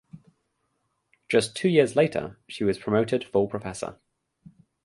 [1.29, 3.99] Just two years later she was promoted full professor.